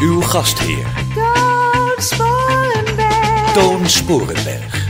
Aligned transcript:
Uw 0.00 0.20
gastheer, 0.20 0.86
Toon 1.14 1.96
Sporenberg. 1.98 3.52
Toon 3.52 3.88
Sporenberg. 3.88 4.86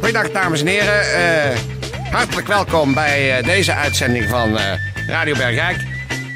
Goedendag 0.00 0.30
dames 0.30 0.60
en 0.60 0.66
heren. 0.66 1.12
Eh, 1.14 1.58
hartelijk 2.10 2.46
welkom 2.46 2.94
bij 2.94 3.38
eh, 3.38 3.44
deze 3.44 3.74
uitzending 3.74 4.28
van 4.28 4.58
eh, 4.58 4.64
Radio 5.08 5.34
Bergijk. 5.36 5.76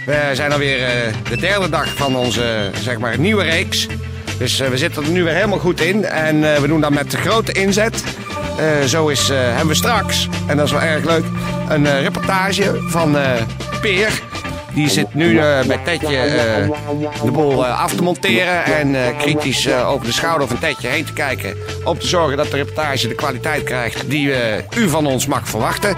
We 0.06 0.30
zijn 0.32 0.52
alweer 0.52 0.82
eh, 0.84 1.12
de 1.30 1.36
derde 1.36 1.68
dag 1.68 1.86
van 1.96 2.16
onze 2.16 2.70
zeg 2.82 2.98
maar, 2.98 3.18
nieuwe 3.18 3.42
reeks. 3.45 3.86
Dus 4.38 4.60
eh, 4.60 4.68
we 4.68 4.78
zitten 4.78 5.04
er 5.04 5.10
nu 5.10 5.24
weer 5.24 5.34
helemaal 5.34 5.58
goed 5.58 5.80
in. 5.80 6.04
En 6.04 6.54
eh, 6.54 6.60
we 6.60 6.66
doen 6.66 6.80
dat 6.80 6.90
met 6.90 7.14
grote 7.14 7.52
inzet. 7.52 8.04
Eh, 8.58 8.86
zo 8.86 9.08
is, 9.08 9.30
eh, 9.30 9.36
hebben 9.38 9.66
we 9.66 9.74
straks, 9.74 10.28
en 10.46 10.56
dat 10.56 10.66
is 10.66 10.72
wel 10.72 10.82
erg 10.82 11.04
leuk, 11.04 11.24
een 11.68 11.86
eh, 11.86 12.00
reportage 12.00 12.82
van 12.88 13.16
eh, 13.18 13.30
Peer. 13.80 14.20
Die 14.76 14.88
zit 14.88 15.14
nu 15.14 15.38
eh, 15.38 15.62
bij 15.66 15.78
Tetje 15.84 16.16
eh, 16.16 16.70
de 17.24 17.30
boel 17.30 17.66
eh, 17.66 17.80
af 17.80 17.95
te 17.95 18.02
monteren 18.02 18.64
en 18.64 18.95
eh, 18.95 19.18
kritisch 19.18 19.66
eh, 19.66 19.90
over 19.90 20.06
de 20.06 20.12
schouder 20.12 20.48
van 20.48 20.59
Tetje 20.59 20.88
heen 20.88 21.04
te 21.04 21.12
kijken. 21.12 21.56
Om 21.84 21.98
te 21.98 22.06
zorgen 22.06 22.37
dat 22.37 22.51
de 22.51 22.56
reportage 22.56 23.09
de 23.09 23.14
kwaliteit 23.14 23.64
krijgt 23.64 24.10
die 24.10 24.34
eh, 24.34 24.62
u 24.76 24.88
van 24.88 25.06
ons 25.06 25.26
mag 25.26 25.48
verwachten. 25.48 25.96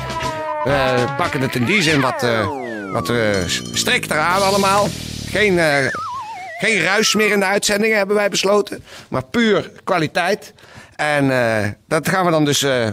We 0.64 1.04
pakken 1.16 1.40
het 1.40 1.54
in 1.54 1.64
die 1.64 1.82
zin 1.82 2.00
wat, 2.00 2.22
eh, 2.22 2.48
wat 2.92 3.08
eh, 3.10 3.16
strikt 3.72 4.10
eraan 4.10 4.42
allemaal. 4.42 4.88
Geen, 5.30 5.58
eh, 5.58 5.86
geen 6.60 6.82
ruis 6.82 7.14
meer 7.14 7.30
in 7.32 7.40
de 7.40 7.46
uitzendingen 7.46 7.96
hebben 7.96 8.16
wij 8.16 8.28
besloten, 8.28 8.84
maar 9.08 9.24
puur 9.24 9.70
kwaliteit. 9.84 10.54
En 10.96 11.30
eh, 11.30 11.68
dat 11.88 12.08
gaan 12.08 12.24
we 12.24 12.30
dan 12.30 12.44
dus 12.44 12.62
eh, 12.62 12.86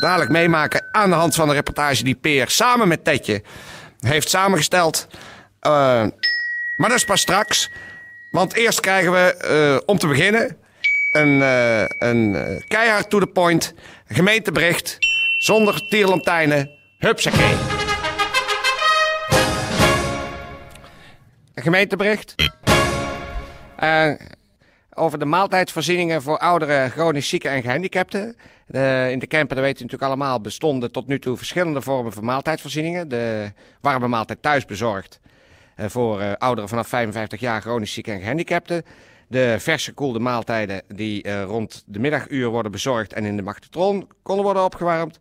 dadelijk 0.00 0.30
meemaken 0.30 0.84
aan 0.92 1.10
de 1.10 1.16
hand 1.16 1.34
van 1.34 1.48
de 1.48 1.54
reportage 1.54 2.04
die 2.04 2.14
Peer 2.14 2.48
samen 2.48 2.88
met 2.88 3.04
Tetje 3.04 3.42
heeft 4.00 4.28
samengesteld. 4.28 5.06
Eh, 5.60 5.72
maar 6.76 6.88
dat 6.88 6.98
is 6.98 7.04
pas 7.04 7.20
straks. 7.20 7.70
Want 8.30 8.54
eerst 8.54 8.80
krijgen 8.80 9.12
we, 9.12 9.34
eh, 9.34 9.78
om 9.86 9.98
te 9.98 10.06
beginnen, 10.06 10.56
een, 11.12 11.42
eh, 11.42 11.84
een 12.08 12.36
keihard 12.68 13.10
to 13.10 13.18
the 13.18 13.26
point 13.26 13.74
gemeentebericht. 14.06 14.96
Zonder 15.38 15.88
tierlantijnen. 15.88 16.70
Hupsakee. 16.98 17.56
Een 21.54 21.62
gemeentebericht. 21.62 22.34
Eh, 23.76 24.12
over 24.98 25.18
de 25.18 25.24
maaltijdsvoorzieningen 25.24 26.22
voor 26.22 26.38
ouderen, 26.38 26.90
chronisch 26.90 27.28
zieken 27.28 27.50
en 27.50 27.62
gehandicapten. 27.62 28.36
In 29.10 29.18
de 29.18 29.26
camper, 29.26 29.56
dat 29.56 29.64
weten 29.64 29.78
we 29.78 29.82
natuurlijk 29.82 30.02
allemaal, 30.02 30.40
bestonden 30.40 30.92
tot 30.92 31.06
nu 31.06 31.18
toe 31.18 31.36
verschillende 31.36 31.82
vormen 31.82 32.12
van 32.12 32.24
maaltijdsvoorzieningen. 32.24 33.08
De 33.08 33.52
warme 33.80 34.08
maaltijd 34.08 34.42
thuis 34.42 34.64
bezorgd 34.64 35.20
eh, 35.78 35.88
voor 35.88 36.20
eh, 36.20 36.32
ouderen 36.32 36.68
vanaf 36.68 36.88
55 36.88 37.40
jaar, 37.40 37.60
chronisch 37.60 37.92
zieken 37.92 38.14
en 38.14 38.20
gehandicapten. 38.20 38.84
De 39.28 39.56
verse 39.58 39.92
koelde 39.92 40.18
maaltijden 40.18 40.82
die 40.94 41.22
eh, 41.22 41.42
rond 41.42 41.82
de 41.86 41.98
middaguur 41.98 42.48
worden 42.48 42.72
bezorgd 42.72 43.12
en 43.12 43.24
in 43.24 43.36
de 43.36 43.42
magnetron 43.42 44.08
konden 44.22 44.44
worden 44.44 44.64
opgewarmd. 44.64 45.20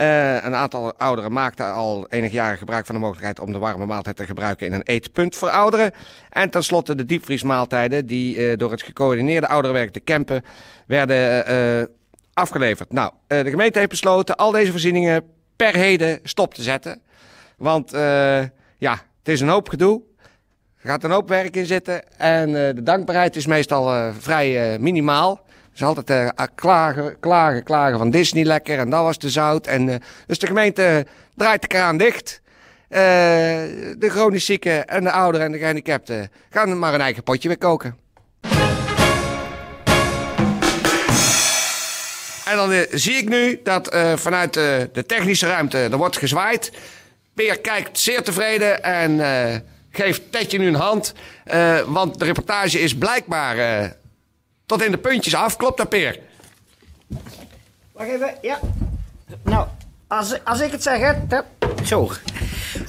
Eh, 0.00 0.34
een 0.34 0.54
aantal 0.54 0.94
ouderen 0.96 1.32
maakten 1.32 1.72
al 1.72 2.06
enig 2.08 2.32
jaar 2.32 2.56
gebruik 2.56 2.86
van 2.86 2.94
de 2.94 3.00
mogelijkheid 3.00 3.40
om 3.40 3.52
de 3.52 3.58
warme 3.58 3.86
maaltijd 3.86 4.16
te 4.16 4.26
gebruiken 4.26 4.66
in 4.66 4.72
een 4.72 4.82
eetpunt 4.82 5.36
voor 5.36 5.50
ouderen. 5.50 5.92
En 6.30 6.50
tenslotte 6.50 6.94
de 6.94 7.04
diepvriesmaaltijden 7.04 8.06
die 8.06 8.36
eh, 8.36 8.56
door 8.56 8.70
het 8.70 8.82
gecoördineerde 8.82 9.48
ouderenwerk 9.48 9.94
de 9.94 10.00
Kempen 10.00 10.44
werden 10.86 11.46
eh, 11.46 11.86
afgeleverd. 12.32 12.92
Nou, 12.92 13.12
de 13.26 13.50
gemeente 13.50 13.78
heeft 13.78 13.90
besloten 13.90 14.36
al 14.36 14.50
deze 14.50 14.70
voorzieningen 14.70 15.24
per 15.56 15.74
heden 15.74 16.20
stop 16.22 16.54
te 16.54 16.62
zetten. 16.62 17.02
Want 17.56 17.90
ja, 18.78 18.92
het 19.18 19.28
is 19.28 19.40
een 19.40 19.48
hoop 19.48 19.68
gedoe. 19.68 20.02
Er 20.82 20.88
gaat 20.88 21.04
een 21.04 21.10
hoop 21.10 21.28
werk 21.28 21.56
in 21.56 21.66
zitten. 21.66 22.18
En 22.18 22.52
de 22.52 22.82
dankbaarheid 22.82 23.36
is 23.36 23.46
meestal 23.46 24.12
vrij 24.12 24.78
minimaal. 24.78 25.44
Dus 25.80 25.88
altijd 25.88 26.10
eh, 26.10 26.46
klagen, 26.54 27.16
klagen, 27.20 27.62
klagen 27.62 27.98
van 27.98 28.10
Disney 28.10 28.44
lekker 28.44 28.78
en 28.78 28.90
dat 28.90 29.02
was 29.02 29.16
te 29.16 29.30
zout. 29.30 29.66
En, 29.66 29.88
eh, 29.88 29.96
dus 30.26 30.38
de 30.38 30.46
gemeente 30.46 31.06
draait 31.36 31.60
de 31.60 31.66
kraan 31.66 31.96
dicht. 31.96 32.40
Eh, 32.88 33.00
de 33.98 34.08
chronisch 34.08 34.44
zieken 34.44 34.86
en 34.86 35.04
de 35.04 35.10
ouderen 35.10 35.46
en 35.46 35.52
de 35.52 35.58
gehandicapten 35.58 36.30
gaan 36.50 36.78
maar 36.78 36.94
een 36.94 37.00
eigen 37.00 37.22
potje 37.22 37.48
weer 37.48 37.58
koken. 37.58 37.96
En 42.44 42.56
dan 42.56 42.72
eh, 42.72 42.80
zie 42.90 43.14
ik 43.14 43.28
nu 43.28 43.60
dat 43.62 43.88
eh, 43.88 44.12
vanuit 44.16 44.56
eh, 44.56 44.64
de 44.92 45.06
technische 45.06 45.46
ruimte 45.46 45.78
er 45.78 45.96
wordt 45.96 46.18
gezwaaid. 46.18 46.72
Peer 47.34 47.60
kijkt 47.60 47.98
zeer 47.98 48.22
tevreden 48.22 48.82
en 48.82 49.20
eh, 49.20 49.56
geeft 49.90 50.32
Tetje 50.32 50.58
nu 50.58 50.66
een 50.66 50.74
hand. 50.74 51.14
eh, 51.44 51.78
want 51.86 52.18
de 52.18 52.24
reportage 52.24 52.80
is 52.80 52.96
blijkbaar 52.96 53.58
eh, 53.58 53.90
tot 54.70 54.82
in 54.82 54.90
de 54.90 54.98
puntjes 54.98 55.34
af. 55.34 55.56
Klopt 55.56 55.76
dat, 55.76 55.88
Peer? 55.88 56.18
Wacht 57.92 58.08
even, 58.08 58.34
ja. 58.42 58.58
Nou, 59.42 59.66
als, 60.06 60.44
als 60.44 60.60
ik 60.60 60.72
het 60.72 60.82
zeg, 60.82 60.98
hè. 60.98 61.40
Zo. 61.84 62.10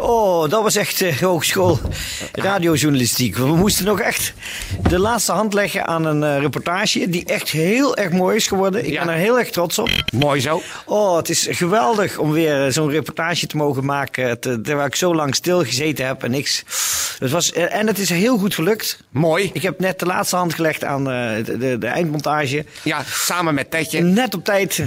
Oh, 0.01 0.49
dat 0.49 0.63
was 0.63 0.75
echt 0.75 1.01
eh, 1.01 1.17
hogeschool 1.17 1.79
radiojournalistiek. 2.31 3.35
We 3.37 3.45
moesten 3.55 3.85
nog 3.85 3.99
echt 3.99 4.33
de 4.89 4.99
laatste 4.99 5.31
hand 5.31 5.53
leggen 5.53 5.87
aan 5.87 6.05
een 6.05 6.23
eh, 6.23 6.39
reportage 6.39 7.09
die 7.09 7.25
echt 7.25 7.49
heel 7.49 7.95
erg 7.97 8.11
mooi 8.11 8.35
is 8.35 8.47
geworden. 8.47 8.85
Ik 8.85 8.91
Ja. 8.91 9.05
ben 9.05 9.13
er 9.13 9.19
heel 9.19 9.39
erg 9.39 9.49
trots 9.49 9.79
op. 9.79 9.89
Mooi 10.13 10.41
zo. 10.41 10.61
Oh, 10.85 11.15
het 11.17 11.29
is 11.29 11.47
geweldig 11.51 12.17
om 12.17 12.31
weer 12.31 12.65
eh, 12.65 12.71
zo'n 12.71 12.89
reportage 12.89 13.47
te 13.47 13.57
mogen 13.57 13.85
maken. 13.85 14.39
te- 14.39 14.61
terwijl 14.61 14.87
ik 14.87 14.95
zo 14.95 15.15
lang 15.15 15.35
stil 15.35 15.63
gezeten 15.63 16.05
heb 16.05 16.23
en 16.23 16.31
niks. 16.31 16.63
Het 17.19 17.31
was, 17.31 17.51
en 17.53 17.87
het 17.87 17.97
is 17.97 18.09
heel 18.09 18.37
goed 18.37 18.53
gelukt. 18.55 18.99
Mooi. 19.09 19.49
Ik 19.53 19.61
heb 19.61 19.79
net 19.79 19.99
de 19.99 20.05
laatste 20.05 20.35
hand 20.35 20.53
gelegd 20.53 20.83
aan 20.83 21.03
de, 21.03 21.43
de, 21.59 21.77
de 21.77 21.87
eindmontage. 21.87 22.65
Ja, 22.83 23.03
samen 23.07 23.53
met 23.53 23.71
Tetje. 23.71 24.01
Net 24.01 24.33
op 24.33 24.43
tijd. 24.45 24.83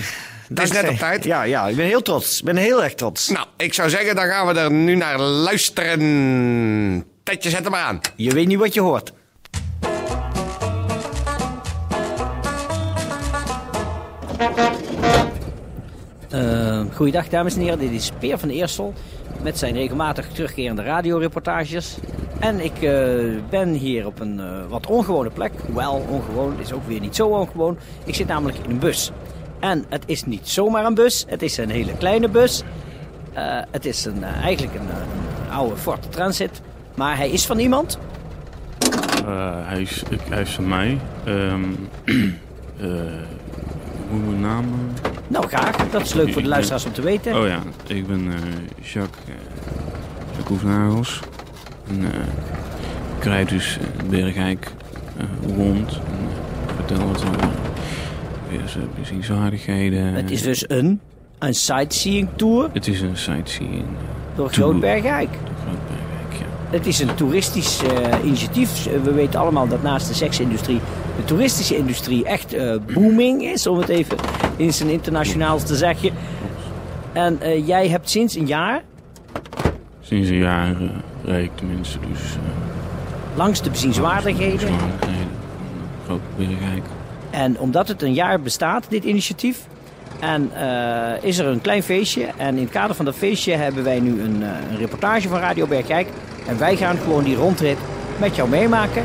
Is 0.49 0.73
net 0.73 0.89
op 0.89 0.97
tijd. 0.97 1.25
Ja, 1.25 1.43
ja, 1.43 1.69
ik 1.69 1.77
ben 1.77 1.87
heel 1.87 2.03
trots. 2.03 2.39
Ik 2.39 2.45
ben 2.45 2.57
heel 2.57 2.85
erg 2.85 2.95
trots. 2.95 3.29
Nou, 3.29 3.47
ik 3.57 3.75
zou 3.75 3.89
zeggen, 3.89 4.15
dan 4.15 4.27
gaan 4.27 4.47
we 4.47 4.61
er 4.61 4.73
nu 4.73 4.95
naar 4.95 5.21
luisteren. 5.21 7.07
Tetje, 7.23 7.51
zet 7.51 7.63
hem 7.63 7.71
maar 7.71 7.83
aan. 7.83 8.01
Je 8.17 8.35
weet 8.35 8.47
niet 8.47 8.59
wat 8.59 8.75
je 8.75 8.81
hoort. 8.81 9.13
Uh, 16.35 16.81
goeiedag 16.95 17.29
dames 17.29 17.55
en 17.55 17.61
heren, 17.61 17.79
dit 17.79 17.91
is 17.91 18.11
Peer 18.19 18.39
van 18.39 18.49
Eersel 18.49 18.95
met 19.43 19.59
zijn 19.59 19.75
regelmatig 19.75 20.29
terugkerende 20.29 20.83
radioreportages. 20.83 21.97
En 22.41 22.61
ik 22.61 22.83
eh, 22.83 23.15
ben 23.51 23.73
hier 23.73 24.07
op 24.07 24.21
een 24.21 24.41
eh, 24.41 24.47
wat 24.69 24.87
ongewone 24.87 25.31
plek. 25.31 25.53
Hoewel 25.67 26.07
ongewoon, 26.09 26.61
is 26.61 26.73
ook 26.73 26.87
weer 26.87 27.01
niet 27.01 27.17
zo 27.17 27.29
ongewoon. 27.29 27.79
Ik 28.05 28.15
zit 28.15 28.27
namelijk 28.27 28.59
in 28.65 28.71
een 28.71 28.79
bus. 28.79 29.11
En 29.61 29.85
het 29.89 30.03
is 30.07 30.25
niet 30.25 30.49
zomaar 30.49 30.85
een 30.85 30.95
bus, 30.95 31.25
het 31.29 31.43
is 31.43 31.57
een 31.57 31.71
hele 31.71 31.97
kleine 31.97 32.29
bus. 32.29 32.63
Eh, 33.33 33.59
het 33.71 33.85
is 33.85 34.05
een, 34.05 34.25
eh, 34.25 34.43
eigenlijk 34.43 34.75
een, 34.75 34.91
eh, 34.91 34.97
een 35.47 35.53
oude 35.53 35.77
Ford 35.77 36.13
Transit. 36.13 36.61
Maar 36.95 37.17
hij 37.17 37.31
is 37.31 37.47
van 37.47 37.59
iemand. 37.59 37.99
Hij, 39.65 39.83
is, 39.83 40.03
ik, 40.11 40.21
hij 40.29 40.43
is 40.43 40.51
van 40.51 40.69
mij. 40.69 40.99
Eh, 42.81 42.89
hoe 44.11 44.19
mijn 44.19 44.41
naam? 44.41 44.65
Nou 45.29 45.47
graag, 45.47 45.77
dat 45.91 46.03
is 46.03 46.15
leuk 46.15 46.33
voor 46.33 46.43
de 46.43 46.49
luisteraars 46.49 46.85
om 46.85 46.93
te 46.93 47.03
weten. 47.03 47.41
Oh 47.41 47.47
ja, 47.47 47.59
ik 47.87 48.07
ben 48.07 48.33
Jacques, 48.81 49.25
Jacques 50.27 50.49
Hoefnagels. 50.49 51.21
En, 51.89 52.05
ik 53.19 53.25
rijd 53.25 53.49
dus 53.49 53.79
Bergijk 54.09 54.71
rond. 55.57 55.93
En, 55.93 56.29
vertel 56.77 57.07
wat 57.07 57.19
diverse 57.19 57.74
bezienswaardigheden. 58.99 60.15
Het 60.15 60.31
is 60.31 60.43
dus 60.43 60.65
een, 60.69 61.01
een 61.39 61.55
sightseeing 61.55 62.29
tour 62.37 62.69
Het 62.73 62.87
is 62.89 63.01
een 63.01 63.17
sightseeing. 63.17 63.85
door 64.35 64.51
Tour. 64.51 64.69
Grootbergijk. 64.71 65.29
Grootbergijk, 65.63 66.33
ja. 66.41 66.77
Het 66.77 66.87
is 66.87 66.99
een 67.01 67.15
toeristisch 67.15 67.83
eh, 67.83 68.25
initiatief. 68.25 68.85
We 69.03 69.13
weten 69.13 69.41
allemaal 69.41 69.69
dat 69.69 69.83
naast 69.83 70.09
de 70.09 70.15
seksindustrie 70.15 70.81
de 71.17 71.25
toeristische 71.25 71.77
industrie 71.77 72.25
echt 72.25 72.53
eh, 72.53 72.77
booming 72.95 73.43
is, 73.45 73.67
om 73.67 73.79
het 73.79 73.89
even 73.89 74.17
in 74.57 74.73
zijn 74.73 74.89
internationaals 74.89 75.63
te 75.65 75.77
zeggen. 75.77 76.11
En 77.13 77.41
eh, 77.41 77.67
jij 77.67 77.89
hebt 77.89 78.11
sinds 78.11 78.35
een 78.37 78.47
jaar 78.47 78.83
sinds 80.01 80.29
een 80.29 80.37
jaar 80.39 80.69
eh, 80.81 80.89
rijd 81.25 81.45
ik 81.45 81.51
tenminste 81.55 81.99
dus... 82.13 82.21
eh, 82.21 83.37
Langs 83.37 83.63
de 83.63 83.71
bezienswaardigheden. 83.71 84.55
bezienswaardigheden 84.59 85.29
van 86.07 86.19
Groot 86.19 86.21
Bergijk. 86.37 86.85
En 87.35 87.59
omdat 87.59 87.89
het 87.89 88.03
een 88.03 88.15
jaar 88.15 88.41
bestaat, 88.41 88.87
dit 88.89 89.05
initiatief, 89.05 89.67
en 90.21 90.51
eh, 90.55 91.25
is 91.25 91.39
er 91.39 91.47
een 91.47 91.61
klein 91.61 91.83
feestje. 91.83 92.27
En 92.37 92.57
in 92.57 92.63
het 92.63 92.73
kader 92.73 92.97
van 92.97 93.05
dat 93.05 93.15
feestje 93.15 93.53
hebben 93.53 93.85
wij 93.85 94.01
nu 94.01 94.23
een, 94.23 94.43
eh, 94.43 94.49
een 94.71 94.79
reportage 94.79 95.29
van 95.29 95.39
Radio 95.39 95.67
Bergijk. 95.67 96.09
En 96.47 96.59
wij 96.59 96.77
gaan 96.77 96.97
gewoon 96.97 97.25
die 97.25 97.37
rondrit 97.37 97.79
met 98.19 98.37
jou 98.37 98.49
meemaken. 98.49 99.03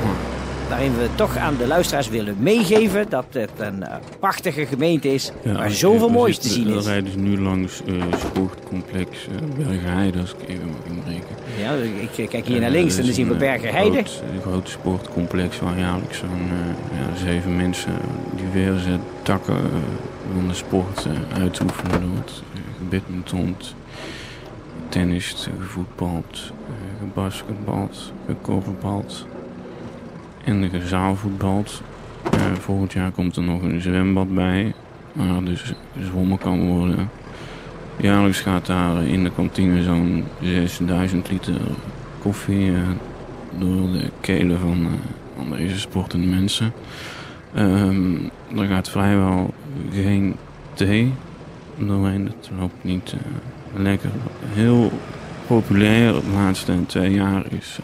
Waarin 0.70 0.98
we 0.98 1.08
toch 1.16 1.38
aan 1.38 1.56
de 1.58 1.68
luisteraars 1.68 2.10
willen 2.10 2.36
meegeven 2.40 3.10
dat 3.10 3.26
het 3.32 3.50
een 3.58 3.84
eh, 3.84 3.96
prachtige 4.20 4.66
gemeente 4.66 5.14
is. 5.14 5.32
waar 5.44 5.72
zoveel 5.72 6.08
we 6.08 6.14
moois 6.14 6.38
te 6.38 6.48
zien 6.48 6.68
We 6.68 6.74
is. 6.78 6.86
rijden 6.86 7.04
dus 7.04 7.16
nu 7.16 7.40
langs 7.42 7.82
eh 7.88 7.94
sportcomplex 8.18 9.10
eh 9.28 9.66
Bergenheide, 9.66 10.20
als 10.20 10.34
ik 10.34 10.48
even 10.50 10.68
mag 10.68 10.96
inbreken. 10.96 11.36
Ja, 11.60 11.74
ik 12.20 12.30
kijk 12.30 12.46
hier 12.48 12.60
naar 12.60 12.70
links 12.70 12.98
en 12.98 13.04
dan 13.06 13.14
zien 13.14 13.28
we 13.28 13.34
een, 13.34 13.42
eh, 13.42 13.48
Bergerheide. 13.52 13.92
groot- 14.04 14.22
Een 14.36 14.42
groot 14.42 14.70
sportcomplex 14.70 15.60
waar 15.60 15.80
jaarlijks 15.80 16.18
zo'n 16.18 16.48
ja, 17.00 17.26
zeven 17.26 17.56
mensen 17.56 17.94
diverse 18.36 18.98
takken 19.22 19.58
van 20.36 20.48
de 20.48 20.54
sport 20.54 21.08
uitoefenen. 21.40 22.10
Wordt 22.14 22.44
gebadmintond, 22.78 23.76
tennist, 24.90 25.50
gevoetbald, 25.60 26.52
eh, 26.68 28.34
gebasketbald, 30.50 30.72
gekorfbald 30.72 30.74
en 30.74 30.80
gezaalvoetbald. 30.80 31.82
Eh, 32.32 32.54
volgend 32.60 32.94
jaar 32.94 33.12
komt 33.12 33.36
er 33.36 33.44
nog 33.44 33.62
een 33.62 33.82
zwembad 33.82 34.34
bij, 34.34 34.74
waar 35.14 35.44
dus 35.44 35.74
zwommen 36.02 36.38
kan 36.38 36.68
worden. 36.68 37.10
Jaarlijks 37.98 38.40
gaat 38.40 38.66
daar 38.66 39.04
in 39.04 39.24
de 39.24 39.32
kantine 39.32 39.84
zo'n 39.84 40.24
6000 40.66 41.32
liter 41.32 41.56
koffie 42.20 42.72
eh, 42.72 42.82
door 43.60 43.92
de 43.92 44.10
kelen 44.22 44.60
van, 44.60 44.86
eh, 44.86 44.92
van 45.38 45.58
deze 45.58 45.80
sportende 45.80 46.28
mensen. 46.28 46.74
Ehm 47.54 48.16
er 48.58 48.66
gaat 48.66 48.90
vrijwel 48.90 49.54
geen 49.92 50.36
thee 50.74 51.14
doorheen. 51.78 52.26
Het 52.26 52.50
loopt 52.60 52.84
niet 52.84 53.16
lekker. 53.76 54.10
Heel 54.54 54.92
populair 55.48 56.14
de 56.14 56.22
laatste 56.34 56.86
twee 56.86 57.14
jaar 57.14 57.44
is 57.50 57.80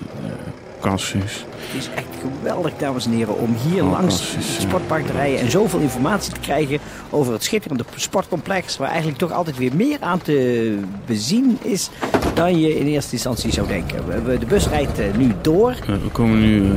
Het 1.56 1.82
is 1.82 1.90
echt 1.96 2.06
geweldig, 2.22 2.74
dames 2.78 3.06
en 3.06 3.12
heren, 3.12 3.38
om 3.38 3.56
hier 3.68 3.84
Oh, 3.84 3.92
langs 3.92 4.36
het 4.36 4.44
sportpark 4.44 5.06
te 5.06 5.12
rijden 5.12 5.40
en 5.40 5.52
zoveel 5.52 5.80
informatie 5.80 6.34
te 6.34 6.40
krijgen 6.40 6.80
over 7.10 7.34
het 7.34 7.44
schitterende 7.44 7.84
sportcomplex, 7.96 8.78
waar 8.78 8.90
eigenlijk 8.90 9.18
toch 9.18 9.32
altijd 9.32 9.58
weer 9.58 9.76
meer 9.76 9.98
aan 10.02 10.22
te 10.22 10.80
bezien 11.06 11.58
is 11.62 11.90
dan 12.34 12.60
je 12.60 12.80
in 12.80 12.86
eerste 12.86 13.14
instantie 13.14 13.52
zou 13.52 13.68
denken. 13.68 14.06
De 14.40 14.46
bus 14.46 14.68
rijdt 14.68 15.00
eh, 15.00 15.16
nu 15.18 15.32
door. 15.42 15.76
We 15.86 16.10
komen 16.12 16.40
nu 16.40 16.64
eh, 16.64 16.72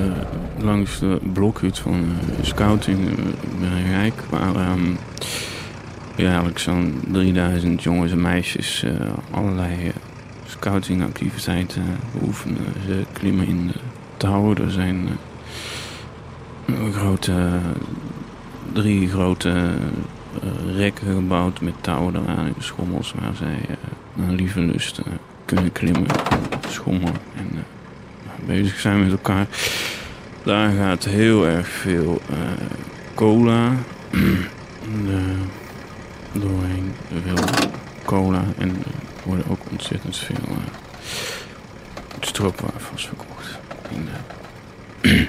langs 0.58 0.98
de 0.98 1.18
blokhut 1.32 1.78
van 1.78 1.92
eh, 1.94 2.44
Scouting 2.44 2.98
uh, 2.98 3.14
Bergijk, 3.60 4.14
waar 4.30 4.54
ehm, 4.56 4.94
jaarlijks 6.16 6.62
zo'n 6.62 7.00
3000 7.12 7.82
jongens 7.82 8.12
en 8.12 8.20
meisjes 8.20 8.84
allerlei 9.30 9.92
scoutingactiviteiten 10.46 11.82
beoefenen. 12.12 12.64
Ze 12.86 13.04
klimmen 13.12 13.46
in 13.46 13.66
de 13.66 13.78
touwen. 14.18 14.58
Er 14.58 14.70
zijn 14.70 15.08
eh, 16.66 16.74
grote, 16.92 17.48
drie 18.72 19.08
grote 19.08 19.78
eh, 20.42 20.76
rekken 20.76 21.14
gebouwd 21.14 21.60
met 21.60 21.74
touwen 21.80 22.16
eraan 22.16 22.54
schommels 22.58 23.14
waar 23.20 23.34
zij 23.36 23.60
eh, 23.68 23.76
naar 24.14 24.30
lieve 24.30 24.60
lust 24.60 25.00
kunnen 25.44 25.72
klimmen 25.72 26.06
en 26.06 26.70
schommelen 26.70 27.20
en 27.36 27.48
eh, 27.52 28.46
bezig 28.46 28.78
zijn 28.80 29.02
met 29.02 29.10
elkaar. 29.10 29.46
Daar 30.42 30.72
gaat 30.72 31.04
heel 31.04 31.46
erg 31.46 31.68
veel 31.68 32.20
cola 33.14 33.72
doorheen. 36.32 36.92
Veel 37.24 37.44
cola 38.04 38.44
en 38.58 38.68
er 38.68 39.24
worden 39.24 39.44
ook 39.50 39.60
ontzettend 39.70 40.16
veel 40.16 40.56
stroopwafels 42.20 43.06
verkocht 43.06 43.37
in 43.90 44.08
de 45.00 45.10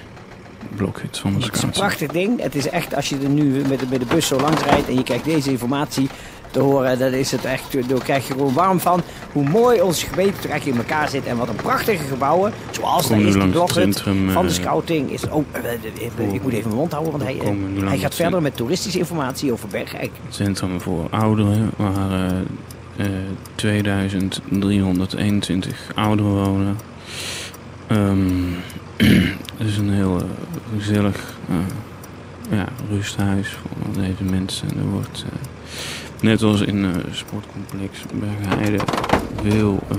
blokhut 0.76 1.18
van 1.18 1.34
de 1.34 1.46
Het 1.46 1.56
is 1.56 1.62
een 1.62 1.70
prachtig 1.70 2.12
ding. 2.12 2.42
Het 2.42 2.56
is 2.56 2.70
echt, 2.70 2.96
als 2.96 3.10
je 3.10 3.18
er 3.24 3.30
nu 3.30 3.62
met 3.68 3.80
de, 3.80 3.86
met 3.90 4.00
de 4.00 4.06
bus 4.06 4.28
zo 4.28 4.40
langs 4.40 4.64
rijdt 4.64 4.88
en 4.88 4.96
je 4.96 5.04
krijgt 5.04 5.26
deze 5.26 5.52
informatie 5.52 6.10
te 6.52 6.60
horen, 6.60 7.00
dan 7.00 7.14
is 7.14 7.32
het 7.32 7.46
echt, 7.46 7.90
daar 7.90 8.04
krijg 8.04 8.28
je 8.28 8.34
gewoon 8.34 8.54
warm 8.54 8.80
van 8.80 9.02
hoe 9.32 9.50
mooi 9.50 9.82
onze 9.82 10.06
gemeente 10.06 10.48
in 10.64 10.78
elkaar 10.78 11.10
zit 11.10 11.26
en 11.26 11.38
wat 11.38 11.50
een 11.50 11.56
prachtige 11.56 12.04
gebouwen, 12.04 12.54
zoals 12.72 13.08
daar 13.08 13.20
is 13.20 13.36
het 13.36 13.52
blokhut 13.52 13.74
centrum, 13.74 14.30
van 14.30 14.46
de 14.46 14.52
eh, 14.52 14.56
scouting. 14.56 15.12
Is, 15.12 15.30
oh, 15.30 15.46
eh, 15.52 15.74
eh, 15.74 16.34
ik 16.34 16.42
moet 16.42 16.54
even 16.54 16.68
mijn 16.68 16.76
mond 16.76 16.92
houden, 16.92 17.12
want 17.12 17.24
hij, 17.24 17.40
eh, 17.40 17.48
hij 17.88 17.98
gaat 17.98 18.16
verder 18.16 18.42
met 18.42 18.56
toeristische 18.56 19.00
informatie 19.00 19.52
over 19.52 19.68
Bergijk. 19.68 20.12
Centrum 20.30 20.82
voor 20.82 21.08
ouderen, 21.10 21.72
waar 21.76 22.12
eh, 22.12 22.26
eh, 23.06 23.12
2321 23.56 25.92
ouderen 25.96 26.46
wonen. 26.46 26.78
Ehm, 27.90 28.44
het 29.58 29.68
is 29.68 29.78
een 29.78 29.94
heel 29.94 30.18
eh, 30.18 30.26
gezellig 30.78 31.38
eh, 31.50 31.56
ja, 32.58 32.66
rusthuis 32.90 33.50
voor 33.50 34.02
deze 34.02 34.24
mensen. 34.24 34.68
Er 34.78 34.90
wordt, 34.92 35.26
eh, 35.28 35.40
net 36.22 36.42
als 36.42 36.62
in 36.62 36.86
eh 36.86 36.92
sportcomplex 37.12 38.04
Bergheide, 38.14 38.80
veel 39.44 39.80
eh, 39.90 39.98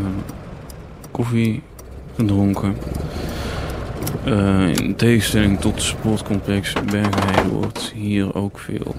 koffie 1.11 1.63
gedronken. 2.17 2.77
In 4.75 4.95
tegenstelling 4.97 5.61
tot 5.61 5.83
sportcomplex 5.83 6.73
Bergheide 6.73 7.49
wordt 7.49 7.93
hier 7.95 8.35
ook 8.35 8.59
veel 8.59 8.95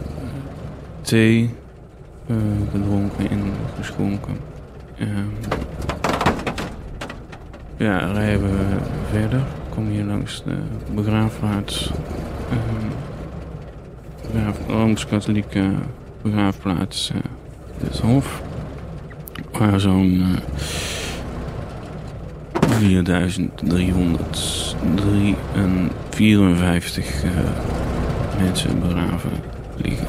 thee 1.01 1.49
gedronken 2.71 3.29
en 3.29 3.43
geschonken. 3.79 4.37
Ehm, 4.97 5.25
ja, 7.81 8.11
rijden 8.11 8.41
we 8.41 8.77
verder. 9.11 9.41
Kom 9.69 9.87
hier 9.87 10.03
langs 10.03 10.43
de 10.45 10.55
begraafplaats. 10.95 11.91
begraaf, 14.31 14.57
Rooms-Katholieke 14.67 15.71
begraafplaats 16.21 17.11
eh, 17.11 17.17
Het 17.87 17.99
Hof. 17.99 18.41
Waar 19.51 19.79
zo'n 19.79 20.21
eh 20.21 20.41
4354 26.09 27.23
eh, 27.23 27.29
mensen 28.41 28.79
begraven 28.79 29.31
liggen. 29.75 30.07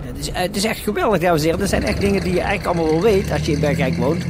Het 0.00 0.18
is, 0.18 0.30
eh, 0.30 0.40
het 0.40 0.56
is 0.56 0.64
echt 0.64 0.78
geweldig, 0.78 1.20
dames 1.20 1.38
en 1.38 1.44
heren. 1.44 1.60
Dat 1.60 1.68
zijn 1.68 1.82
echt 1.82 2.00
dingen 2.00 2.22
die 2.22 2.32
je 2.32 2.40
eigenlijk 2.40 2.66
allemaal 2.66 2.92
wel 2.92 3.02
weet 3.02 3.30
als 3.30 3.46
je 3.46 3.52
in 3.52 3.60
Bergijk 3.60 3.96
woont. 3.96 4.24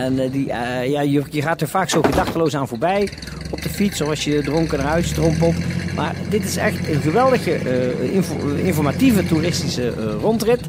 En 0.00 0.18
eh, 0.18 0.32
die, 0.32 0.52
eh, 0.52 0.90
ja, 0.90 1.00
je, 1.00 1.42
gaat 1.42 1.60
er 1.60 1.68
vaak 1.68 1.88
zo 1.88 2.02
gedachteloos 2.02 2.56
aan 2.56 2.68
voorbij 2.68 3.08
op 3.50 3.62
de 3.62 3.68
fiets, 3.68 3.96
zoals 3.96 4.24
je 4.24 4.42
dronken 4.42 4.78
naar 4.78 4.86
huis 4.86 5.08
strompelt. 5.08 5.54
Maar 5.94 6.14
dit 6.28 6.44
is 6.44 6.56
echt 6.56 6.88
een 6.88 7.00
geweldige, 7.00 7.52
eh, 7.54 8.14
info- 8.14 8.54
informatieve 8.54 9.26
toeristische 9.26 9.90
rondrit. 10.20 10.60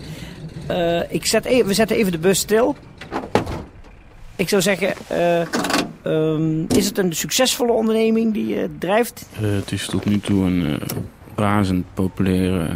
Ik 1.09 1.25
zet 1.25 1.45
even, 1.45 1.67
we 1.67 1.73
zetten 1.73 1.97
even 1.97 2.11
de 2.11 2.17
bus 2.17 2.39
stil. 2.39 2.75
Ik 4.35 4.49
zou 4.49 4.61
zeggen, 4.61 4.93
eh, 5.07 5.41
ehm, 6.01 6.63
is 6.67 6.85
het 6.85 6.97
een 6.97 7.13
succesvolle 7.13 7.71
onderneming 7.71 8.33
die 8.33 8.47
je 8.47 8.69
drijft? 8.79 9.25
Het 9.31 9.71
is 9.71 9.85
tot 9.85 10.05
nu 10.05 10.19
toe 10.19 10.45
een 10.45 10.79
razend 11.35 11.85
populaire 11.93 12.69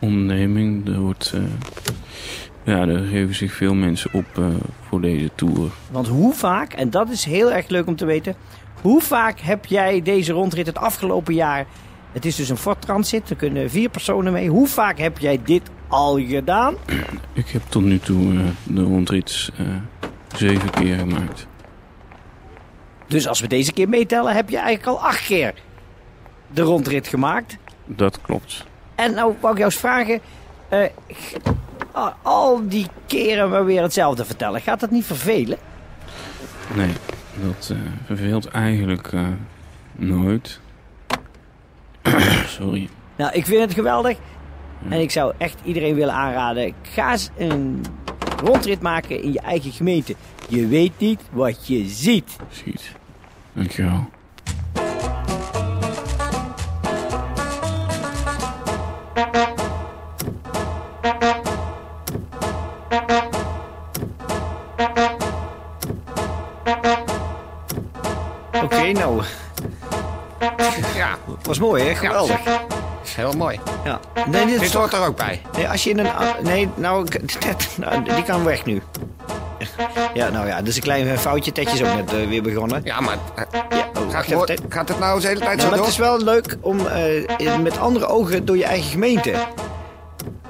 onderneming. 0.00 0.88
Er, 0.88 1.00
wordt, 1.00 1.32
eh, 1.34 1.42
ja, 2.64 2.86
er 2.88 3.06
geven 3.06 3.34
zich 3.34 3.52
veel 3.52 3.74
mensen 3.74 4.10
op 4.12 4.26
eh, 4.38 4.44
voor 4.88 5.00
deze 5.00 5.30
tour. 5.34 5.70
Want 5.90 6.08
hoe 6.08 6.34
vaak, 6.34 6.72
en 6.72 6.90
dat 6.90 7.10
is 7.10 7.24
heel 7.24 7.52
erg 7.52 7.68
leuk 7.68 7.86
om 7.86 7.96
te 7.96 8.04
weten, 8.04 8.34
hoe 8.82 9.00
vaak 9.00 9.40
heb 9.40 9.66
jij 9.66 10.02
deze 10.02 10.32
rondrit 10.32 10.66
het 10.66 10.78
afgelopen 10.78 11.34
jaar? 11.34 11.66
Het 12.12 12.24
is 12.24 12.36
dus 12.36 12.48
een 12.48 12.56
Ford 12.56 12.82
Transit, 12.82 13.30
er 13.30 13.36
kunnen 13.36 13.70
vier 13.70 13.88
personen 13.88 14.32
mee. 14.32 14.48
Hoe 14.48 14.66
vaak 14.66 14.98
heb 14.98 15.18
jij 15.18 15.40
dit 15.44 15.70
al 15.88 16.18
gedaan? 16.18 16.74
Ik 17.32 17.48
heb 17.48 17.62
tot 17.68 17.82
nu 17.82 17.98
toe 17.98 18.34
eh, 18.34 18.40
de 18.62 18.82
rondrit 18.82 19.50
zeven 20.36 20.70
keer 20.70 20.98
gemaakt. 20.98 21.46
Dus 23.06 23.28
als 23.28 23.40
we 23.40 23.46
deze 23.46 23.72
keer 23.72 23.88
meetellen, 23.88 24.34
heb 24.34 24.50
je 24.50 24.58
eigenlijk 24.58 24.86
al 24.86 25.06
acht 25.06 25.26
keer 25.26 25.54
de 26.52 26.62
rondrit 26.62 27.08
gemaakt. 27.08 27.56
Dat 27.86 28.20
klopt. 28.20 28.66
En 29.00 29.14
nou 29.14 29.34
wou 29.40 29.52
ik 29.52 29.58
jou 29.58 29.70
eens 29.70 29.80
vragen, 29.80 30.20
eh, 30.68 30.84
al- 32.22 32.68
die 32.68 32.86
keren 33.06 33.50
maar 33.50 33.64
weer 33.64 33.82
hetzelfde 33.82 34.24
vertellen, 34.24 34.60
gaat 34.60 34.80
dat 34.80 34.90
niet 34.90 35.04
vervelen? 35.04 35.58
Nee, 36.74 36.92
dat 37.34 37.70
eh, 37.72 37.76
verveelt 38.04 38.48
eigenlijk 38.48 39.12
eh, 39.12 39.26
nooit. 39.92 40.60
Sorry. 42.58 42.88
Nou, 43.16 43.32
ik 43.32 43.46
vind 43.46 43.60
het 43.60 43.74
geweldig. 43.74 44.18
En 44.88 45.00
ik 45.00 45.10
zou 45.10 45.32
echt 45.38 45.56
iedereen 45.64 45.94
willen 45.94 46.14
aanraden. 46.14 46.74
Ga 46.82 47.10
eens 47.12 47.30
een 47.38 47.84
rondrit 48.44 48.80
maken 48.80 49.22
in 49.22 49.32
je 49.32 49.40
eigen 49.40 49.72
gemeente. 49.72 50.14
Je 50.48 50.66
weet 50.66 50.92
niet 50.98 51.20
wat 51.30 51.66
je 51.66 51.84
ziet. 51.86 52.36
Ziet. 52.50 52.92
Dankjewel. 53.52 54.08
Nou. 68.92 69.22
Ja, 70.94 71.16
Was 71.42 71.58
mooi, 71.58 71.82
hè? 71.84 71.94
Geweldig. 71.94 72.38
is 73.04 73.14
heel 73.14 73.32
mooi. 73.32 73.60
Ja. 73.84 74.00
Nee, 74.26 74.46
dit 74.46 74.62
is 74.62 74.74
hoort 74.74 74.92
er 74.92 75.06
ook 75.06 75.16
bij. 75.16 75.42
Nee, 75.56 75.68
als 75.68 75.84
je 75.84 75.90
in 75.90 75.98
een... 75.98 76.06
Nee, 76.42 76.68
nou, 76.74 77.06
nou, 77.76 78.02
die 78.04 78.22
kan 78.22 78.44
weg 78.44 78.64
nu. 78.64 78.82
Ja, 80.14 80.28
nou 80.28 80.46
ja, 80.46 80.62
dus 80.62 80.76
een 80.76 80.82
klein 80.82 81.18
foutje. 81.18 81.52
Tedje 81.52 81.74
is 81.74 81.82
ook 81.82 81.94
net 81.94 82.12
eh, 82.12 82.28
weer 82.28 82.42
begonnen. 82.42 82.80
Ja, 82.84 83.00
maar 83.00 83.16
eh, 83.34 83.44
Ja, 83.70 83.86
oh, 84.00 84.10
gaat, 84.68 84.88
het 84.88 84.98
nou 84.98 85.20
de 85.20 85.26
hele 85.26 85.40
tijd 85.40 85.56
Ja, 85.56 85.60
zo 85.62 85.68
maar 85.68 85.76
door? 85.76 85.86
het 85.86 85.94
is 85.94 86.00
wel 86.00 86.18
leuk 86.20 86.56
om 86.60 86.86
eh, 86.86 87.56
met 87.58 87.78
andere 87.78 88.06
ogen 88.06 88.44
door 88.44 88.56
je 88.56 88.64
eigen 88.64 88.90
gemeente 88.90 89.32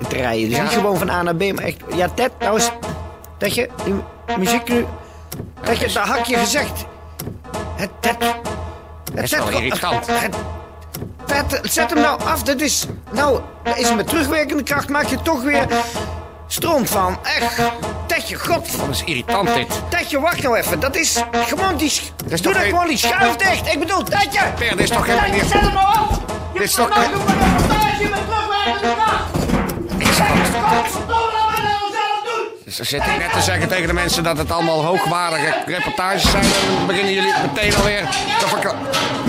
te 0.08 0.16
rijden. 0.16 0.48
Dus 0.48 0.56
Ja. 0.56 0.62
niet 0.62 0.72
gewoon 0.72 0.98
van 0.98 1.10
A 1.10 1.22
naar 1.22 1.34
B, 1.36 1.52
maar 1.54 1.64
echt... 1.64 1.76
Ja, 1.94 2.08
Ted, 2.14 2.30
nou 2.38 2.54
eens... 2.54 2.70
Tedje, 3.38 3.68
die 3.84 3.94
muziek 4.38 4.68
nu... 4.68 4.86
Tedje, 5.62 5.92
dat 5.92 6.06
had 6.06 6.28
je 6.28 6.36
gezegd. 6.36 6.84
Het 7.80 7.90
Ted... 8.00 8.16
Het 9.14 9.22
is 9.24 9.30
wel 9.30 9.48
irritant. 9.48 10.06
Het, 10.06 10.34
Ted, 11.26 11.60
zet 11.62 11.90
hem 11.90 12.02
nou 12.02 12.20
af. 12.22 12.42
Dat 12.42 12.60
is... 12.60 12.86
Nou, 13.10 13.40
dat 13.62 13.76
is 13.76 13.94
met 13.94 14.08
terugwerkende 14.08 14.62
kracht 14.62 14.88
maak 14.88 15.06
je 15.06 15.22
toch 15.22 15.42
weer 15.42 15.66
stroom 16.46 16.86
van. 16.86 17.18
Echt. 17.22 17.60
Tedje, 18.06 18.36
god... 18.38 18.78
Dat 18.78 18.88
is 18.88 19.04
irritant 19.04 19.54
dit. 19.54 19.80
Tedje, 19.88 20.20
wacht 20.20 20.42
nou 20.42 20.56
even. 20.56 20.80
Dat 20.80 20.96
is 20.96 21.22
gewoon 21.32 21.76
die... 21.76 21.86
is 21.86 22.12
Doe 22.26 22.38
toch 22.40 22.52
dat 22.52 22.62
geen- 22.62 22.70
gewoon 22.70 22.86
die 22.86 22.96
schuif 22.96 23.36
dicht. 23.36 23.72
Ik 23.72 23.78
bedoel, 23.78 24.02
Tedje! 24.02 24.40
Per, 24.58 24.70
dit 24.70 24.80
is 24.80 24.88
toch 24.88 25.04
geen 25.04 25.16
manier... 25.16 25.44
zet 25.44 25.60
hem 25.60 25.72
nou 25.72 25.86
af! 25.86 26.20
Dit 26.52 26.62
is 26.62 26.72
toch... 26.74 26.88
Doe 26.88 26.96
maar 26.96 27.06
een 27.06 27.56
reportage 27.56 28.08
met 28.08 28.20
terugwerkende 28.28 28.94
kracht! 28.94 29.38
Mij 30.20 30.82
nou 31.08 31.29
Ze 32.70 32.84
zitten 32.84 33.18
net 33.18 33.32
te 33.32 33.40
zeggen 33.40 33.68
tegen 33.68 33.86
de 33.86 33.92
mensen 33.92 34.22
dat 34.22 34.38
het 34.38 34.50
allemaal 34.50 34.84
hoogwaardige 34.84 35.54
reportages 35.66 36.30
zijn. 36.30 36.44
Dan 36.76 36.86
beginnen 36.86 37.12
jullie 37.12 37.34
meteen 37.42 37.74
alweer 37.74 38.00
te 38.38 38.74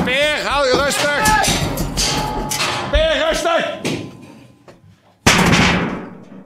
Peer, 0.03 0.45
hou 0.45 0.67
je 0.67 0.83
rustig! 0.83 1.45
Peer, 2.91 3.27
rustig! 3.29 3.79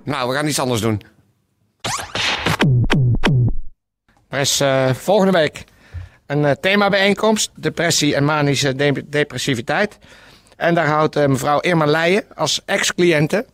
Nou, 0.04 0.30
we 0.30 0.36
gaan 0.36 0.48
iets 0.48 0.60
anders 0.60 0.82
doen. 0.82 1.02
Er 4.30 4.40
is 4.40 4.60
eh, 4.60 4.94
volgende 4.94 5.32
week 5.32 5.64
een 6.26 6.46
eh, 6.46 6.52
themabijeenkomst. 6.52 7.52
Depressie 7.56 8.16
en 8.16 8.26
manische 8.26 8.76
de- 8.76 9.10
depressiviteit. 9.10 9.98
En 10.56 10.74
daar 10.76 10.88
houdt 10.88 11.16
eh, 11.16 11.26
mevrouw 11.26 11.60
Irma 11.60 11.86
Leijen 11.86 12.24
als 12.36 12.62
ex-cliënte 12.66 13.46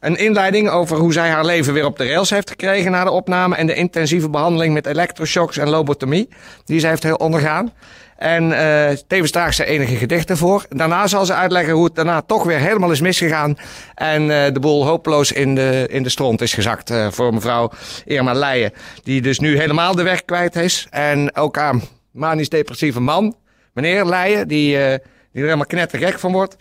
een 0.00 0.16
inleiding 0.16 0.68
over 0.70 0.96
hoe 0.96 1.12
zij 1.12 1.28
haar 1.28 1.44
leven 1.44 1.72
weer 1.72 1.84
op 1.84 1.98
de 1.98 2.06
rails 2.06 2.30
heeft 2.30 2.50
gekregen 2.50 2.90
na 2.90 3.04
de 3.04 3.10
opname 3.10 3.56
en 3.56 3.66
de 3.66 3.74
intensieve 3.74 4.30
behandeling 4.30 4.74
met 4.74 4.86
elektroshocks 4.86 5.56
en 5.56 5.68
lobotomie 5.68 6.28
die 6.64 6.80
ze 6.80 6.86
heeft 6.86 7.02
heel 7.02 7.14
ondergaan. 7.14 7.72
En 8.16 8.52
eh 8.52 8.96
tevens 9.06 9.30
draagt 9.30 9.56
ze 9.56 9.64
enige 9.64 9.96
gedichten 9.96 10.36
voor. 10.36 10.66
Daarna 10.68 11.06
zal 11.06 11.26
ze 11.26 11.34
uitleggen 11.34 11.74
hoe 11.74 11.84
het 11.84 11.94
daarna 11.94 12.20
toch 12.20 12.44
weer 12.44 12.58
helemaal 12.58 12.90
is 12.90 13.00
misgegaan 13.00 13.56
en 13.94 14.22
eh, 14.22 14.52
de 14.52 14.60
boel 14.60 14.86
hopeloos 14.86 15.32
in 15.32 15.54
de, 15.54 15.86
in 15.90 16.02
de 16.02 16.08
stront 16.08 16.40
is 16.40 16.52
gezakt 16.52 16.90
eh, 16.90 17.10
voor 17.10 17.34
mevrouw 17.34 17.70
Irma 18.04 18.32
Leijen. 18.32 18.72
Die 19.02 19.20
dus 19.20 19.38
nu 19.38 19.58
helemaal 19.58 19.94
de 19.94 20.02
weg 20.02 20.24
kwijt 20.24 20.56
is. 20.56 20.86
En 20.90 21.36
ook 21.36 21.58
aan 21.58 21.82
manisch-depressieve 22.10 23.00
man, 23.00 23.34
meneer 23.72 24.04
Leijen, 24.04 24.48
die, 24.48 24.66
die 24.66 24.76
er 24.76 25.00
helemaal 25.32 25.66
knettergek 25.66 26.18
van 26.18 26.32
wordt. 26.32 26.56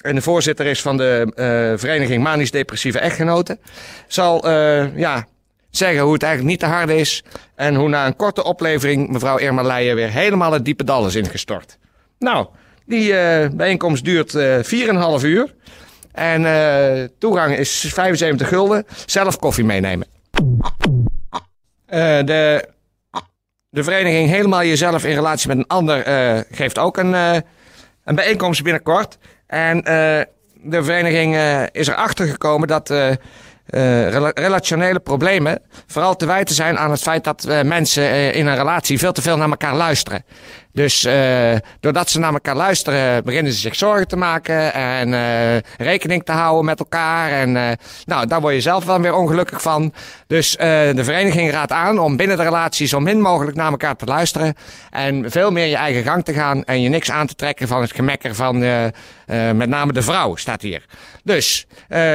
En 0.00 0.14
de 0.14 0.22
voorzitter 0.22 0.66
is 0.66 0.82
van 0.82 0.96
de 0.96 1.32
eh, 1.34 1.78
vereniging 1.78 2.22
Manisch-Depressieve 2.22 2.98
Echtgenoten. 2.98 3.60
Zal 4.06 4.44
eh, 4.48 4.96
ja, 4.96 5.26
zeggen 5.70 6.02
hoe 6.02 6.12
het 6.12 6.22
eigenlijk 6.22 6.52
niet 6.52 6.60
te 6.60 6.74
hard 6.76 6.90
is. 6.90 7.24
En 7.54 7.74
hoe 7.74 7.88
na 7.88 8.06
een 8.06 8.16
korte 8.16 8.44
oplevering 8.44 9.08
mevrouw 9.08 9.36
Irma 9.36 9.62
Leijen 9.62 9.96
weer 9.96 10.10
helemaal 10.10 10.52
het 10.52 10.64
diepe 10.64 10.84
dal 10.84 11.06
is 11.06 11.14
ingestort. 11.14 11.78
Nou, 12.18 12.46
die 12.86 13.16
eh, 13.16 13.50
bijeenkomst 13.50 14.04
duurt 14.04 14.34
eh 14.34 15.18
4,5 15.20 15.24
uur. 15.24 15.54
En 16.12 17.10
toegang 17.18 17.56
is 17.56 17.90
75 17.94 18.48
gulden. 18.48 18.86
Zelf 19.06 19.38
koffie 19.38 19.64
meenemen. 19.64 20.06
De, 21.86 22.68
de 23.68 23.82
vereniging 23.84 24.28
Helemaal 24.28 24.64
Jezelf 24.64 25.04
in 25.04 25.14
relatie 25.14 25.48
met 25.48 25.56
een 25.56 25.66
ander 25.66 26.02
geeft 26.50 26.78
ook 26.78 26.96
een, 26.96 27.12
een 28.04 28.14
bijeenkomst 28.14 28.62
binnenkort. 28.62 29.18
En 29.50 29.82
eh, 29.82 30.20
de 30.54 30.82
vereniging 30.84 31.34
eh, 31.34 31.62
is 31.72 31.88
erachter 31.88 32.26
gekomen 32.26 32.68
dat 32.68 32.88
rela- 33.72 34.32
relationele 34.34 35.00
problemen 35.00 35.62
vooral 35.86 36.16
te 36.16 36.26
wijten 36.26 36.54
zijn 36.54 36.78
aan 36.78 36.90
het 36.90 37.00
feit 37.00 37.24
dat 37.24 37.46
mensen 37.64 38.34
in 38.34 38.46
een 38.46 38.56
relatie 38.56 38.98
veel 38.98 39.12
te 39.12 39.22
veel 39.22 39.36
naar 39.36 39.48
elkaar 39.48 39.74
luisteren. 39.74 40.24
Dus 40.72 41.04
eh, 41.04 41.52
doordat 41.80 42.10
ze 42.10 42.18
naar 42.18 42.32
elkaar 42.32 42.56
luisteren, 42.56 43.24
beginnen 43.24 43.52
ze 43.52 43.58
zich 43.58 43.76
zorgen 43.76 44.08
te 44.08 44.16
maken 44.16 44.74
en 44.74 45.14
eh, 45.14 45.86
rekening 45.86 46.24
te 46.24 46.32
houden 46.32 46.64
met 46.64 46.78
elkaar. 46.78 47.30
En 47.30 47.56
eh, 47.56 47.70
nou, 48.06 48.26
daar 48.26 48.40
word 48.40 48.54
je 48.54 48.60
zelf 48.60 48.84
wel 48.84 49.00
weer 49.00 49.14
ongelukkig 49.14 49.62
van. 49.62 49.92
Dus 50.26 50.56
de 50.56 51.04
vereniging 51.04 51.50
raadt 51.50 51.72
aan 51.72 51.98
om 51.98 52.16
binnen 52.16 52.36
de 52.36 52.42
relatie 52.42 52.86
zo 52.86 53.00
min 53.00 53.20
mogelijk 53.20 53.56
naar 53.56 53.70
elkaar 53.70 53.96
te 53.96 54.04
luisteren. 54.04 54.54
En 54.90 55.30
veel 55.30 55.50
meer 55.50 55.66
je 55.66 55.76
eigen 55.76 56.02
gang 56.02 56.24
te 56.24 56.32
gaan 56.32 56.64
en 56.64 56.80
je 56.80 56.88
niks 56.88 57.10
aan 57.10 57.26
te 57.26 57.34
trekken 57.34 57.68
van 57.68 57.80
het 57.80 57.92
gemekker 57.92 58.34
van 58.34 58.58
met 59.56 59.68
name 59.68 59.92
de 59.92 60.02
vrouw, 60.02 60.36
staat 60.36 60.62
hier. 60.62 60.84
Dus 61.24 61.66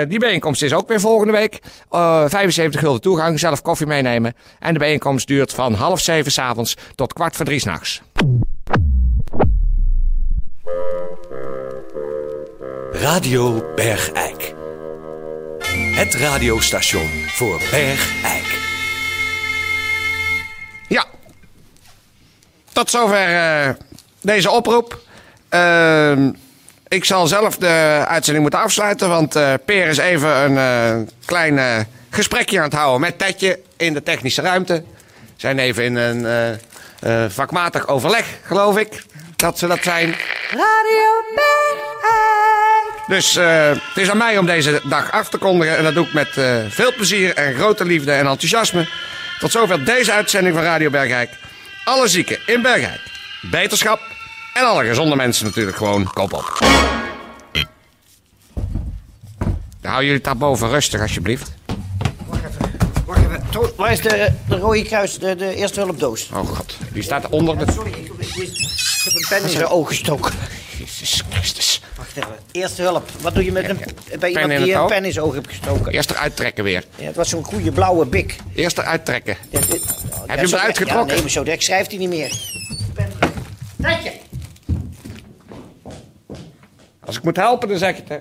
die 0.07 0.19
bijeenkomst 0.19 0.61
is 0.61 0.73
ook 0.73 0.87
weer 0.87 0.99
volgende 0.99 1.33
week. 1.33 1.59
Eh 1.89 2.23
75 2.27 2.81
gulden 2.81 3.01
toegang, 3.01 3.39
zelf 3.39 3.61
koffie 3.61 3.87
meenemen. 3.87 4.33
En 4.59 4.73
de 4.73 4.79
bijeenkomst 4.79 5.27
duurt 5.27 5.53
van 5.53 5.73
half 5.73 5.99
zeven 5.99 6.31
s'avonds 6.31 6.77
tot 6.95 7.13
kwart 7.13 7.35
voor 7.35 7.45
drie 7.45 7.59
s'nachts. 7.59 8.01
Radio 12.91 13.73
Bergijk. 13.75 14.53
Het 15.93 16.13
radiostation 16.13 17.09
voor 17.27 17.57
Bergijk. 17.57 18.59
Ja. 20.87 21.05
Tot 22.73 22.89
zover 22.89 23.35
eh, 23.35 23.69
deze 24.21 24.51
oproep. 24.51 24.99
Ehm, 25.49 26.31
ik 26.87 27.05
zal 27.05 27.27
zelf 27.27 27.57
de 27.57 28.03
uitzending 28.07 28.41
moeten 28.41 28.63
afsluiten, 28.63 29.09
want 29.09 29.35
eh 29.35 29.53
Peer 29.65 29.87
is 29.87 29.97
even 29.97 30.29
een 30.29 30.57
eh, 30.57 31.13
klein 31.25 31.87
gesprekje 32.09 32.57
aan 32.57 32.63
het 32.63 32.73
houden 32.73 33.01
met 33.01 33.17
Tetje 33.17 33.59
in 33.77 33.93
de 33.93 34.03
technische 34.03 34.41
ruimte. 34.41 34.83
Zijn 35.35 35.59
even 35.59 35.83
in 35.83 35.95
een 35.95 36.25
eh, 37.05 37.25
vakmatig 37.29 37.87
overleg, 37.87 38.25
geloof 38.43 38.77
ik, 38.77 39.03
dat 39.35 39.59
ze 39.59 39.67
dat 39.67 39.83
zijn. 39.83 40.15
Radio 40.49 41.23
Bergijk. 41.35 43.07
Dus 43.07 43.35
eh, 43.35 43.69
het 43.69 43.97
is 43.97 44.09
aan 44.09 44.17
mij 44.17 44.37
om 44.37 44.45
deze 44.45 44.81
dag 44.83 45.11
af 45.11 45.29
te 45.29 45.37
kondigen. 45.37 45.77
En 45.77 45.83
dat 45.83 45.93
doe 45.93 46.05
ik 46.05 46.13
met 46.13 46.37
eh, 46.37 46.55
veel 46.69 46.93
plezier 46.93 47.35
en 47.35 47.53
grote 47.53 47.85
liefde 47.85 48.11
en 48.11 48.27
enthousiasme. 48.27 48.87
Tot 49.39 49.51
zover 49.51 49.85
deze 49.85 50.11
uitzending 50.11 50.55
van 50.55 50.63
Radio 50.63 50.89
Bergijk. 50.89 51.29
Alle 51.83 52.07
zieken 52.07 52.39
in 52.45 52.61
Bergijk. 52.61 53.01
Beterschap. 53.41 53.99
En 54.53 54.63
alle 54.63 54.85
gezonde 54.85 55.15
mensen 55.15 55.45
natuurlijk 55.45 55.77
gewoon 55.77 56.13
kop 56.13 56.33
op. 56.33 56.59
Hou 59.81 60.05
jullie 60.05 60.21
daarboven 60.21 60.69
rustig 60.69 61.01
alsjeblieft. 61.01 61.51
Waar 63.75 63.91
is 63.91 64.01
de, 64.01 64.31
de 64.49 64.57
rode 64.57 64.83
kruis, 64.83 65.17
de, 65.19 65.35
de 65.35 65.55
eerste 65.55 65.79
hulpdoos? 65.79 66.29
Oh 66.33 66.47
god, 66.47 66.77
die 66.93 67.03
staat 67.03 67.29
onder 67.29 67.57
de... 67.65 67.71
Sorry, 67.71 67.91
ik, 67.91 67.97
ik, 68.17 68.35
ik 68.35 69.01
heb 69.03 69.13
een 69.13 69.25
pen 69.29 69.43
in 69.43 69.49
zijn 69.49 69.65
oog 69.67 69.87
gestoken. 69.87 70.33
Jezus 70.77 71.23
Christus. 71.29 71.81
Wacht 71.97 72.17
even. 72.17 72.35
Eerste 72.51 72.81
hulp. 72.81 73.09
Wat 73.21 73.33
doe 73.33 73.45
je 73.45 73.51
met 73.51 73.69
een, 73.69 73.79
bij 74.19 74.29
iemand 74.29 74.49
die 74.63 74.73
een 74.73 74.85
pen 74.87 75.05
in 75.05 75.11
zijn 75.11 75.25
oog 75.25 75.33
heeft 75.33 75.47
gestoken? 75.47 75.91
Eerst 75.91 76.09
eruit 76.09 76.35
trekken 76.35 76.63
weer. 76.63 76.83
Ja, 76.95 77.05
het 77.05 77.15
was 77.15 77.29
zo'n 77.29 77.43
goede 77.43 77.71
blauwe 77.71 78.05
bik. 78.05 78.35
Eerst 78.55 78.77
eruit 78.77 79.05
trekken. 79.05 79.37
Ja, 79.49 79.59
dit- 79.59 79.69
Heb 79.69 79.79
je 80.27 80.33
hem 80.35 80.47
zo- 80.47 80.55
eruit 80.55 80.77
Ja, 80.77 80.83
getrokken? 80.83 81.13
nee, 81.13 81.21
maar 81.21 81.31
zo 81.31 81.43
direct 81.43 81.63
schrijft 81.63 81.89
hij 81.89 81.99
niet 81.99 82.09
meer. 82.09 82.37
Pen. 82.93 83.09
Tetje! 83.81 84.11
Als 87.05 87.15
ik 87.17 87.23
moet 87.23 87.35
helpen, 87.35 87.67
dan 87.69 87.77
zeg 87.77 87.95
je 87.95 88.01
het. 88.01 88.09
hè. 88.09 88.17